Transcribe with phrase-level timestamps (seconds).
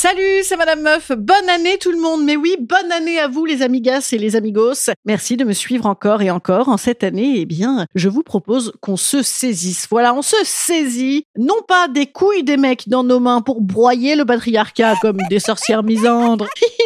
[0.00, 1.10] Salut, c'est Madame Meuf.
[1.10, 2.22] Bonne année tout le monde.
[2.24, 4.90] Mais oui, bonne année à vous les amigas et les amigos.
[5.04, 7.38] Merci de me suivre encore et encore en cette année.
[7.38, 9.88] Eh bien, je vous propose qu'on se saisisse.
[9.90, 14.14] Voilà, on se saisit non pas des couilles des mecs dans nos mains pour broyer
[14.14, 16.46] le patriarcat comme des sorcières misandres.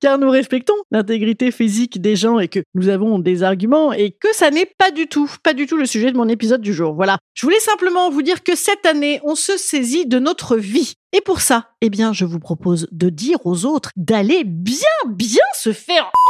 [0.00, 4.34] car nous respectons l'intégrité physique des gens et que nous avons des arguments et que
[4.34, 6.94] ça n'est pas du tout, pas du tout le sujet de mon épisode du jour.
[6.94, 7.18] Voilà.
[7.34, 10.94] Je voulais simplement vous dire que cette année, on se saisit de notre vie.
[11.12, 15.44] Et pour ça, eh bien, je vous propose de dire aux autres d'aller bien, bien
[15.54, 16.10] se faire.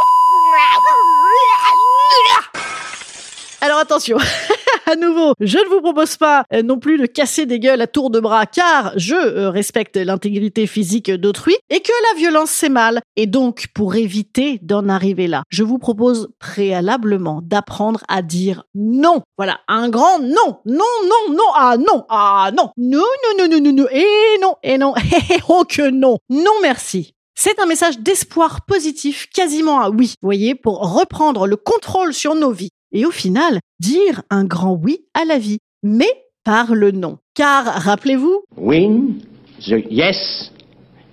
[3.61, 4.19] Alors attention,
[4.91, 7.87] à nouveau, je ne vous propose pas euh, non plus de casser des gueules à
[7.87, 12.69] tour de bras car je euh, respecte l'intégrité physique d'autrui et que la violence c'est
[12.69, 13.01] mal.
[13.17, 19.23] Et donc, pour éviter d'en arriver là, je vous propose préalablement d'apprendre à dire non.
[19.37, 20.59] Voilà, un grand non.
[20.67, 22.71] Non, non, non, ah non, ah non.
[22.77, 24.95] Non, non, non, non, non, non, et non, et non,
[25.49, 26.19] oh que non.
[26.29, 27.15] Non merci.
[27.37, 32.53] C'est un message d'espoir positif, quasiment à oui, voyez, pour reprendre le contrôle sur nos
[32.53, 36.09] vies et au final dire un grand oui à la vie, mais
[36.45, 37.19] par le non.
[37.35, 39.19] Car rappelez-vous, Win,
[39.61, 40.51] the yes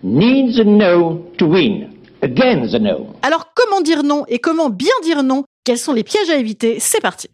[0.04, 1.90] needs a no to win.
[2.22, 3.08] Again the no.
[3.24, 5.44] alors comment dire non et comment bien dire non?
[5.64, 6.80] Quels sont les pièges à éviter?
[6.80, 7.28] C'est parti.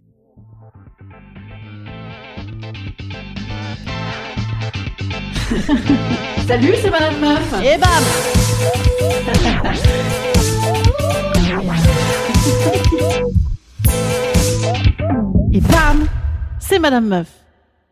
[6.47, 7.53] Salut, c'est Madame Meuf.
[7.63, 8.03] Et bam
[15.57, 16.07] Et bam
[16.59, 17.29] C'est Madame Meuf.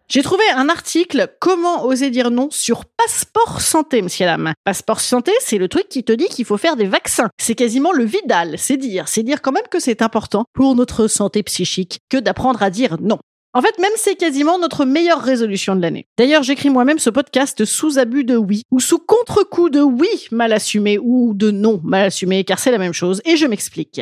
[0.07, 4.53] J'ai trouvé un article Comment oser dire non sur Passeport Santé, monsieur dame.
[4.63, 7.29] Passeport Santé, c'est le truc qui te dit qu'il faut faire des vaccins.
[7.39, 9.07] C'est quasiment le Vidal, c'est dire.
[9.07, 12.97] C'est dire quand même que c'est important pour notre santé psychique que d'apprendre à dire
[13.01, 13.17] non.
[13.55, 16.05] En fait, même c'est quasiment notre meilleure résolution de l'année.
[16.19, 20.53] D'ailleurs, j'écris moi-même ce podcast sous abus de oui, ou sous contre-coup de oui mal
[20.53, 24.01] assumé, ou de non mal assumé, car c'est la même chose, et je m'explique.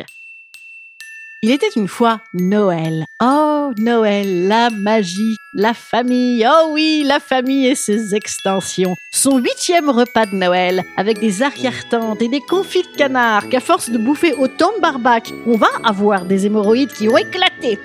[1.44, 3.04] Il était une fois Noël.
[3.22, 6.42] Oh, Noël, la magie, la famille.
[6.48, 8.94] Oh oui, la famille et ses extensions.
[9.12, 13.90] Son huitième repas de Noël, avec des arrière-tantes et des confits de canard, qu'à force
[13.90, 17.78] de bouffer autant de barbac, on va avoir des hémorroïdes qui ont éclaté.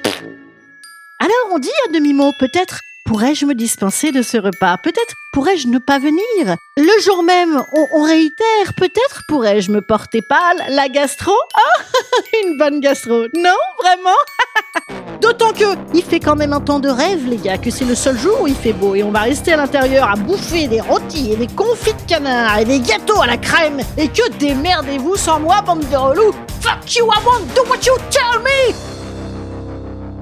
[1.20, 4.78] Alors on dit à demi-mot, peut-être pourrais-je me dispenser de ce repas?
[4.78, 6.56] Peut-être pourrais-je ne pas venir?
[6.78, 7.60] Le jour même,
[7.96, 10.64] on, réitère, peut-être pourrais-je me porter pâle?
[10.70, 11.32] La gastro?
[11.56, 11.82] Ah,
[12.46, 13.24] une bonne gastro.
[13.36, 15.02] Non, vraiment?
[15.22, 17.96] D'autant que il fait quand même un temps de rêve, les gars, que c'est le
[17.96, 20.80] seul jour où il fait beau et on va rester à l'intérieur à bouffer des
[20.80, 23.80] rôtis et des confits de canard et des gâteaux à la crème.
[23.98, 26.36] Et que démerdez-vous sans moi, bande de relous?
[26.62, 28.76] Fuck you, I won't do what you tell me!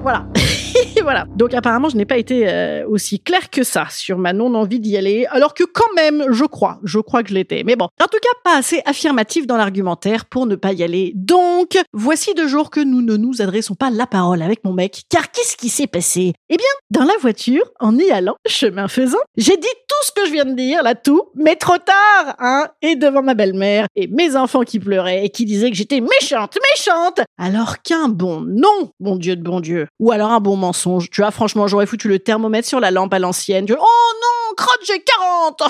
[0.02, 0.24] Voilà.
[1.02, 1.26] voilà.
[1.36, 4.96] Donc apparemment, je n'ai pas été euh, aussi clair que ça sur ma non-envie d'y
[4.96, 7.62] aller, alors que quand même, je crois, je crois que je l'étais.
[7.64, 11.12] Mais bon, en tout cas, pas assez affirmatif dans l'argumentaire pour ne pas y aller.
[11.14, 15.02] Donc, voici deux jours que nous ne nous adressons pas la parole avec mon mec,
[15.08, 16.32] car qu'est-ce qui s'est passé?
[16.48, 20.26] Eh bien, dans la voiture, en y allant, chemin faisant, j'ai dit tout ce que
[20.26, 24.06] je viens de dire, là tout, mais trop tard, hein, et devant ma belle-mère, et
[24.08, 28.90] mes enfants qui pleuraient, et qui disaient que j'étais méchante, méchante, alors qu'un bon non,
[29.00, 32.18] bon Dieu de bon Dieu, ou alors un bon Tu vois, franchement, j'aurais foutu le
[32.18, 33.66] thermomètre sur la lampe à l'ancienne.
[33.70, 35.62] Oh non, crotte, j'ai 40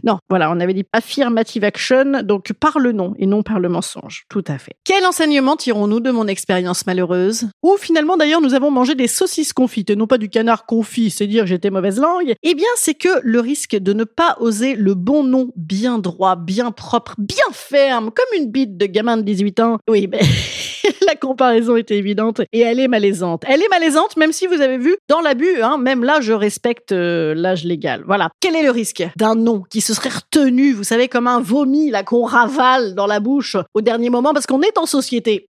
[0.04, 3.68] Non, voilà, on avait dit affirmative action, donc par le non et non par le
[3.68, 4.24] mensonge.
[4.28, 4.74] Tout à fait.
[4.84, 7.48] Quel enseignement tirons-nous de mon expérience malheureuse?
[7.62, 11.10] Ou finalement, d'ailleurs, nous avons mangé des saucisses confites et non pas du canard confit,
[11.10, 12.34] c'est dire j'étais mauvaise langue.
[12.42, 16.36] Eh bien, c'est que le risque de ne pas oser le bon nom bien droit,
[16.36, 19.78] bien propre, bien ferme, comme une bite de gamin de 18 ans.
[19.88, 20.20] Oui, ben,
[21.08, 23.42] la comparaison était évidente et elle est malaisante.
[23.46, 26.92] Elle est malaisante même si vous avez vu dans l'abus, hein, même là je respecte
[26.92, 28.02] euh, l'âge légal.
[28.06, 28.28] Voilà.
[28.40, 31.92] Quel est le risque d'un nom qui se serait retenu, vous savez, comme un vomi
[32.04, 35.48] qu'on ravale dans la bouche au dernier moment parce qu'on est en société?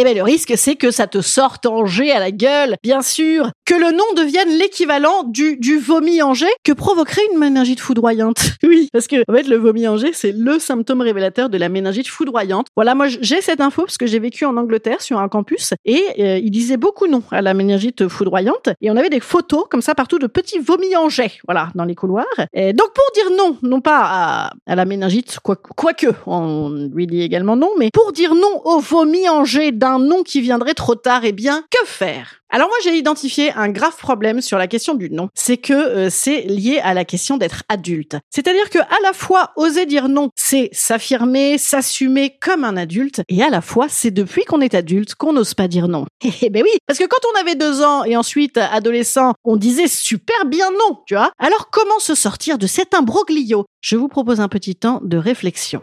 [0.00, 3.50] Eh bien, le risque, c'est que ça te sorte en à la gueule, bien sûr,
[3.64, 6.32] que le nom devienne l'équivalent du, vomi en
[6.62, 8.38] que provoquerait une méningite foudroyante.
[8.68, 12.06] Oui, parce que, en fait, le vomi en c'est le symptôme révélateur de la méningite
[12.06, 12.66] foudroyante.
[12.76, 16.02] Voilà, moi, j'ai cette info parce que j'ai vécu en Angleterre sur un campus et
[16.18, 19.82] euh, il disait beaucoup non à la méningite foudroyante et on avait des photos comme
[19.82, 22.26] ça partout de petits vomis en jet, voilà, dans les couloirs.
[22.52, 25.92] Et donc, pour dire non, non pas à, la méningite, quoique, quoi
[26.26, 29.42] on lui dit également non, mais pour dire non au vomi en
[29.72, 32.37] d'un nom qui viendrait trop tard, eh bien, que faire?
[32.50, 36.10] Alors moi j'ai identifié un grave problème sur la question du nom, c'est que euh,
[36.10, 38.16] c'est lié à la question d'être adulte.
[38.30, 43.42] C'est-à-dire que à la fois oser dire non, c'est s'affirmer, s'assumer comme un adulte, et
[43.42, 46.06] à la fois c'est depuis qu'on est adulte qu'on n'ose pas dire non.
[46.40, 49.88] Eh ben oui, parce que quand on avait deux ans et ensuite adolescent, on disait
[49.88, 51.32] super bien non, tu vois.
[51.38, 53.66] Alors comment se sortir de cet imbroglio?
[53.80, 55.82] Je vous propose un petit temps de réflexion.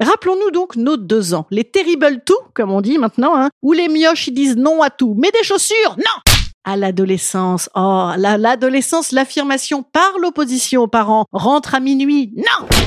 [0.00, 3.88] Rappelons-nous donc nos deux ans, les terrible tout, comme on dit maintenant, hein, où les
[3.88, 6.32] mioches ils disent non à tout, mais des chaussures, non
[6.64, 7.68] à l'adolescence.
[7.74, 12.32] Oh, l'adolescence, l'affirmation par l'opposition aux parents rentre à minuit.
[12.36, 12.83] Non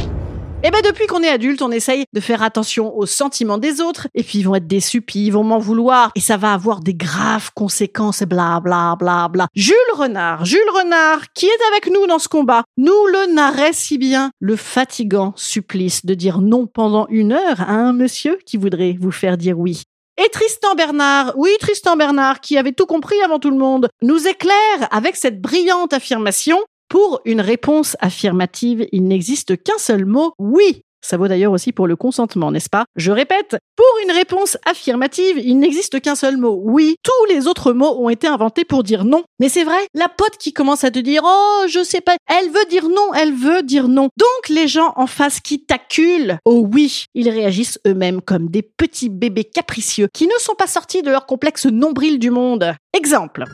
[0.63, 4.07] eh ben depuis qu'on est adulte, on essaye de faire attention aux sentiments des autres,
[4.15, 6.79] et puis ils vont être déçus, puis ils vont m'en vouloir, et ça va avoir
[6.79, 9.47] des graves conséquences, et bla bla bla bla.
[9.53, 13.99] Jules Renard, Jules Renard, qui est avec nous dans ce combat, nous le narrait si
[13.99, 18.97] bien le fatigant supplice de dire non pendant une heure à un monsieur qui voudrait
[18.99, 19.83] vous faire dire oui.
[20.17, 24.27] Et Tristan Bernard, oui Tristan Bernard, qui avait tout compris avant tout le monde, nous
[24.27, 26.57] éclaire avec cette brillante affirmation
[26.89, 30.81] pour une réponse affirmative, il n'existe qu'un seul mot, oui.
[31.07, 32.85] Ça vaut d'ailleurs aussi pour le consentement, n'est-ce pas?
[32.95, 36.59] Je répète, pour une réponse affirmative, il n'existe qu'un seul mot.
[36.63, 39.23] Oui, tous les autres mots ont été inventés pour dire non.
[39.39, 42.49] Mais c'est vrai, la pote qui commence à te dire "Oh, je sais pas", elle
[42.49, 44.09] veut dire non, elle veut dire non.
[44.17, 49.09] Donc les gens en face qui t'acculent, oh oui, ils réagissent eux-mêmes comme des petits
[49.09, 52.73] bébés capricieux qui ne sont pas sortis de leur complexe nombril du monde.
[52.93, 53.45] Exemple.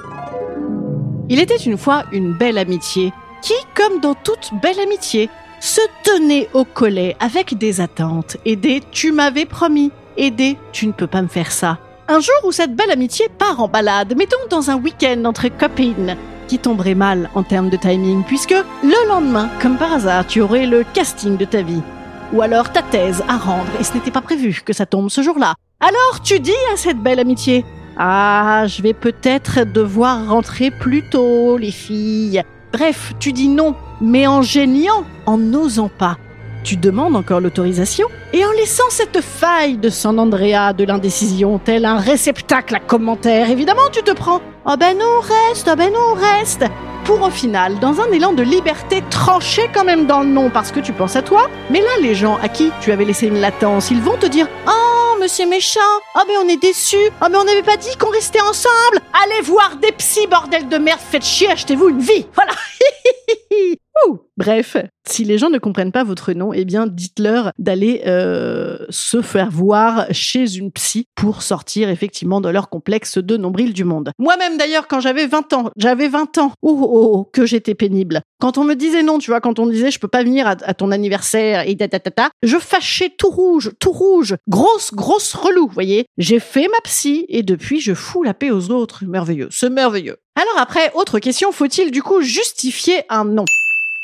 [1.29, 3.13] Il était une fois une belle amitié
[3.43, 5.29] qui, comme dans toute belle amitié,
[5.59, 10.87] se tenait au collet avec des attentes et des tu m'avais promis et des tu
[10.87, 11.77] ne peux pas me faire ça.
[12.07, 16.17] Un jour où cette belle amitié part en balade, mettons dans un week-end entre copines,
[16.47, 20.65] qui tomberait mal en termes de timing, puisque le lendemain, comme par hasard, tu aurais
[20.65, 21.81] le casting de ta vie.
[22.33, 25.21] Ou alors ta thèse à rendre, et ce n'était pas prévu que ça tombe ce
[25.21, 25.55] jour-là.
[25.79, 27.65] Alors tu dis à cette belle amitié,
[27.97, 32.43] ah, je vais peut-être devoir rentrer plus tôt, les filles.
[32.73, 36.17] Bref, tu dis non, mais en géniant, en n'osant pas.
[36.63, 41.85] Tu demandes encore l'autorisation et en laissant cette faille de San Andrea de l'indécision, tel
[41.85, 46.15] un réceptacle à commentaires, évidemment tu te prends «Oh ben non, reste, oh ben non,
[46.15, 46.65] reste!»
[47.05, 50.71] Pour au final, dans un élan de liberté, trancher quand même dans le non parce
[50.71, 51.49] que tu penses à toi.
[51.69, 54.47] Mais là, les gens à qui tu avais laissé une latence, ils vont te dire
[54.67, 55.81] «Oh, monsieur méchant
[56.15, 59.01] Oh ben on est déçus Oh mais on n'avait pas dit qu'on restait ensemble.
[59.23, 62.53] Allez voir des psys, bordel de merde, faites chier, achetez-vous une vie Voilà
[64.35, 69.21] Bref, si les gens ne comprennent pas votre nom, eh bien, dites-leur d'aller euh, se
[69.21, 74.11] faire voir chez une psy pour sortir effectivement de leur complexe de nombril du monde.
[74.17, 78.21] Moi-même, d'ailleurs, quand j'avais 20 ans, j'avais 20 ans, oh, oh, oh, que j'étais pénible.
[78.41, 80.55] Quand on me disait non, tu vois, quand on disait je peux pas venir à,
[80.55, 86.07] ton anniversaire et ta, ta, je fâchais tout rouge, tout rouge, grosse, grosse relou, voyez.
[86.17, 89.05] J'ai fait ma psy et depuis, je fous la paix aux autres.
[89.05, 90.17] Merveilleux, c'est merveilleux.
[90.35, 93.45] Alors après, autre question, faut-il du coup justifier un nom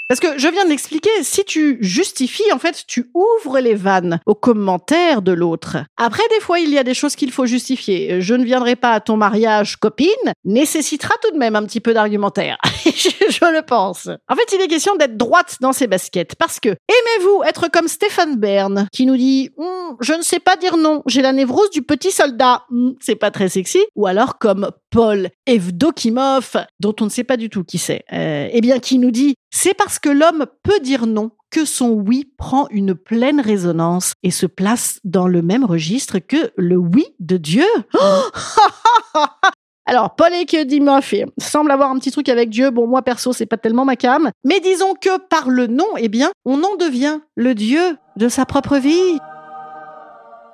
[0.10, 4.20] parce que je viens de l'expliquer, si tu justifies, en fait, tu ouvres les vannes
[4.26, 5.78] aux commentaires de l'autre.
[5.98, 8.20] Après, des fois, il y a des choses qu'il faut justifier.
[8.20, 10.08] Je ne viendrai pas à ton mariage, copine,
[10.46, 12.58] nécessitera tout de même un petit peu d'argumentaire.
[13.30, 14.08] je, le pense.
[14.28, 17.88] En fait, il est question d'être droite dans ses baskets parce que aimez-vous être comme
[17.88, 21.70] Stéphane Bern qui nous dit Hum, je ne sais pas dire non, j'ai la névrose
[21.72, 27.06] du petit soldat, Hum, c'est pas très sexy, ou alors comme Paul Evdokimov dont on
[27.06, 30.00] ne sait pas du tout qui c'est, euh, eh bien qui nous dit c'est parce
[30.00, 35.00] que l'homme peut dire non que son oui prend une pleine résonance et se place
[35.04, 37.66] dans le même registre que le oui de Dieu.
[39.90, 42.70] Alors, Paul Ekdimov semble avoir un petit truc avec Dieu.
[42.70, 44.30] Bon, moi, perso, c'est pas tellement ma cam.
[44.44, 48.46] Mais disons que par le non, eh bien, on en devient le Dieu de sa
[48.46, 49.18] propre vie.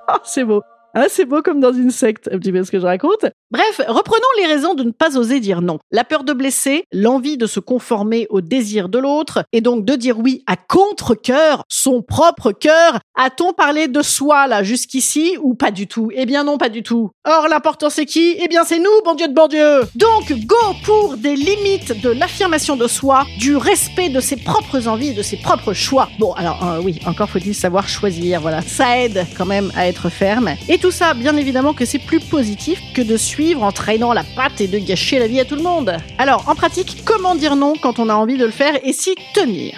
[0.08, 0.62] Ah, c'est beau.
[0.98, 3.26] Ah, c'est beau comme dans une secte, un petit peu ce que je raconte.
[3.52, 5.78] Bref, reprenons les raisons de ne pas oser dire non.
[5.92, 9.96] La peur de blesser, l'envie de se conformer au désir de l'autre, et donc de
[9.96, 13.00] dire oui à contre-cœur, son propre cœur.
[13.18, 16.12] A-t-on parlé de soi, là, jusqu'ici, ou pas du tout?
[16.14, 17.12] Eh bien non, pas du tout.
[17.28, 18.38] Or, l'important c'est qui?
[18.40, 22.10] Eh bien c'est nous, bon Dieu de bon Dieu Donc, go pour des limites de
[22.10, 26.08] l'affirmation de soi, du respect de ses propres envies de ses propres choix.
[26.20, 28.62] Bon, alors euh, oui, encore faut-il savoir choisir, voilà.
[28.62, 30.56] Ça aide quand même à être ferme.
[30.70, 34.24] Et tout ça, bien évidemment que c'est plus positif que de suivre en traînant la
[34.24, 35.98] patte et de gâcher la vie à tout le monde.
[36.20, 39.16] Alors, en pratique, comment dire non quand on a envie de le faire et s'y
[39.34, 39.74] tenir?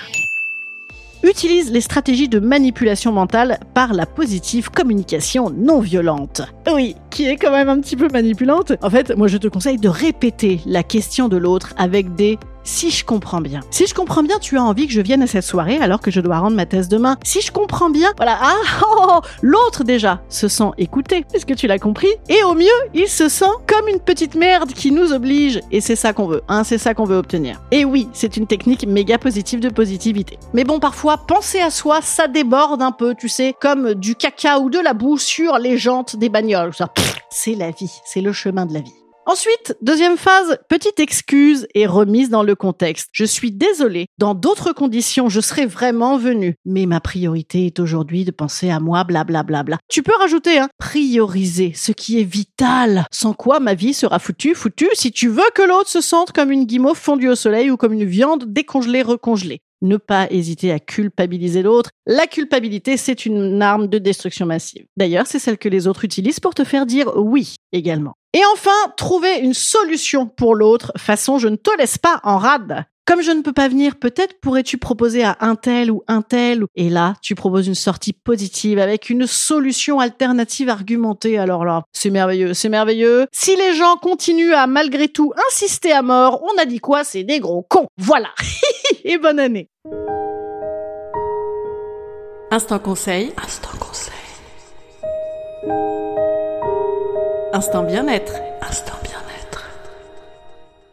[1.23, 6.41] Utilise les stratégies de manipulation mentale par la positive communication non violente.
[6.71, 8.73] Oui, qui est quand même un petit peu manipulante.
[8.81, 12.91] En fait, moi je te conseille de répéter la question de l'autre avec des si
[12.91, 13.61] je comprends bien.
[13.71, 16.11] Si je comprends bien, tu as envie que je vienne à cette soirée alors que
[16.11, 17.15] je dois rendre ma thèse demain.
[17.23, 21.25] Si je comprends bien, voilà, ah, oh, oh, l'autre déjà se sent écouté.
[21.33, 22.09] Est-ce que tu l'as compris?
[22.27, 25.61] Et au mieux, il se sent comme une petite merde qui nous oblige.
[25.71, 27.61] Et c'est ça qu'on veut, hein, c'est ça qu'on veut obtenir.
[27.71, 30.37] Et oui, c'est une technique méga positive de positivité.
[30.53, 34.59] Mais bon, parfois, penser à soi, ça déborde un peu, tu sais, comme du caca
[34.59, 36.56] ou de la boue sur les jantes des bagnoles.
[37.29, 38.93] C'est la vie, c'est le chemin de la vie.
[39.29, 43.09] Ensuite, deuxième phase, petite excuse et remise dans le contexte.
[43.11, 48.23] Je suis désolée, dans d'autres conditions, je serais vraiment venue, mais ma priorité est aujourd'hui
[48.23, 49.43] de penser à moi, blablabla.
[49.43, 49.77] Bla, bla.
[49.89, 54.55] Tu peux rajouter, hein, prioriser ce qui est vital, sans quoi ma vie sera foutue,
[54.55, 57.75] foutue, si tu veux que l'autre se sente comme une guimauve fondue au soleil ou
[57.75, 61.89] comme une viande décongelée, recongelée ne pas hésiter à culpabiliser l'autre.
[62.05, 64.85] La culpabilité, c'est une arme de destruction massive.
[64.97, 68.13] D'ailleurs, c'est celle que les autres utilisent pour te faire dire oui également.
[68.33, 72.85] Et enfin, trouver une solution pour l'autre, façon je ne te laisse pas en rade.
[73.07, 76.65] Comme je ne peux pas venir, peut-être pourrais-tu proposer à un tel ou un tel.
[76.75, 81.37] Et là, tu proposes une sortie positive avec une solution alternative argumentée.
[81.37, 83.27] Alors là, c'est merveilleux, c'est merveilleux.
[83.31, 87.05] Si les gens continuent à malgré tout insister à mort, on a dit quoi?
[87.05, 87.87] C'est des gros cons.
[87.97, 88.27] Voilà.
[89.03, 89.69] Et bonne année.
[92.51, 93.33] Instant conseil.
[93.43, 94.13] Instant conseil.
[97.53, 98.33] Instant bien-être.
[98.61, 99.69] Instant bien-être.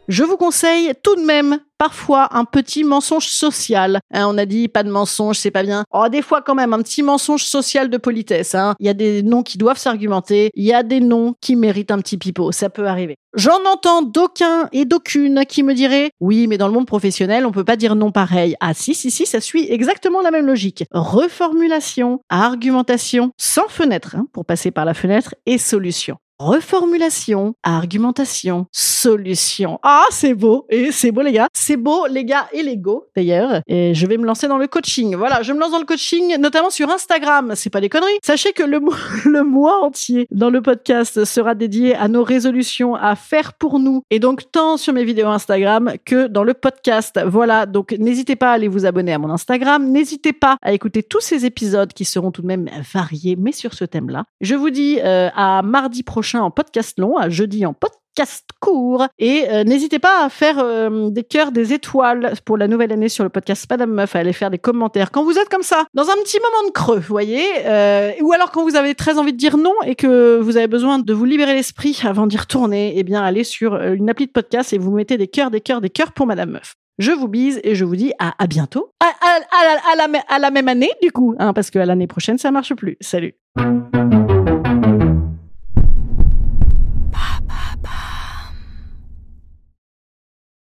[0.07, 3.99] Je vous conseille tout de même parfois un petit mensonge social.
[4.13, 5.83] Hein, on a dit pas de mensonge, c'est pas bien.
[5.91, 8.55] Oh, des fois quand même un petit mensonge social de politesse.
[8.55, 8.75] Hein.
[8.79, 11.91] Il y a des noms qui doivent s'argumenter, il y a des noms qui méritent
[11.91, 13.15] un petit pipeau, ça peut arriver.
[13.35, 17.51] J'en entends d'aucuns et d'aucunes qui me diraient oui, mais dans le monde professionnel, on
[17.51, 18.55] peut pas dire non pareil.
[18.61, 20.85] Ah si si si, ça suit exactement la même logique.
[20.91, 29.79] Reformulation, argumentation, sans fenêtre hein, pour passer par la fenêtre et solution reformulation, argumentation, solution.
[29.83, 30.65] Ah, c'est beau.
[30.69, 31.47] Et c'est beau, les gars.
[31.53, 33.61] C'est beau, les gars et les go, d'ailleurs.
[33.67, 35.15] Et je vais me lancer dans le coaching.
[35.15, 37.53] Voilà, je me lance dans le coaching, notamment sur Instagram.
[37.55, 38.19] C'est pas des conneries.
[38.23, 42.95] Sachez que le, mois, le mois entier dans le podcast sera dédié à nos résolutions
[42.95, 44.03] à faire pour nous.
[44.09, 47.19] Et donc, tant sur mes vidéos Instagram que dans le podcast.
[47.25, 47.65] Voilà.
[47.65, 49.89] Donc, n'hésitez pas à aller vous abonner à mon Instagram.
[49.89, 53.73] N'hésitez pas à écouter tous ces épisodes qui seront tout de même variés, mais sur
[53.73, 54.25] ce thème-là.
[54.41, 59.07] Je vous dis euh, à mardi prochain en podcast long, à jeudi en podcast court.
[59.19, 63.09] Et euh, n'hésitez pas à faire euh, des cœurs, des étoiles pour la nouvelle année
[63.09, 65.11] sur le podcast Madame Meuf, à aller faire des commentaires.
[65.11, 68.33] Quand vous êtes comme ça, dans un petit moment de creux, vous voyez, euh, ou
[68.33, 71.13] alors quand vous avez très envie de dire non et que vous avez besoin de
[71.13, 74.77] vous libérer l'esprit avant d'y retourner, eh bien allez sur une appli de podcast et
[74.77, 76.75] vous mettez des cœurs, des cœurs, des cœurs pour Madame Meuf.
[76.97, 78.93] Je vous bise et je vous dis à, bientôt.
[79.01, 82.95] À la même année, du coup, hein, parce que l'année prochaine, ça marche plus.
[83.01, 83.35] Salut